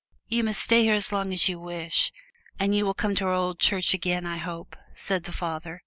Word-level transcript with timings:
"You 0.29 0.43
must 0.43 0.59
stay 0.63 0.81
here 0.81 0.95
as 0.95 1.11
long 1.11 1.31
as 1.31 1.47
you 1.47 1.59
wish, 1.59 2.11
and 2.59 2.75
you 2.75 2.87
will 2.87 2.95
come 2.95 3.13
to 3.13 3.25
our 3.25 3.33
old 3.33 3.59
church 3.59 3.93
again, 3.93 4.25
I 4.25 4.37
hope!" 4.37 4.75
said 4.95 5.25
the 5.25 5.31
Father. 5.31 5.79